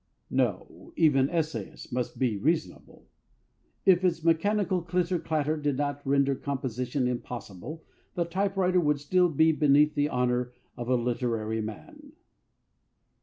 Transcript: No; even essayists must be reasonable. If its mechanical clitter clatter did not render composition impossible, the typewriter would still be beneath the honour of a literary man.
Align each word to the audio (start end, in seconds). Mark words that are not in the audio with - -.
No; 0.31 0.93
even 0.97 1.29
essayists 1.29 1.91
must 1.91 2.17
be 2.17 2.35
reasonable. 2.35 3.05
If 3.85 4.03
its 4.03 4.23
mechanical 4.23 4.81
clitter 4.81 5.19
clatter 5.19 5.57
did 5.57 5.77
not 5.77 6.01
render 6.07 6.33
composition 6.33 7.07
impossible, 7.07 7.83
the 8.15 8.25
typewriter 8.25 8.79
would 8.79 8.99
still 8.99 9.29
be 9.29 9.51
beneath 9.51 9.93
the 9.93 10.09
honour 10.09 10.53
of 10.75 10.89
a 10.89 10.95
literary 10.95 11.61
man. 11.61 12.13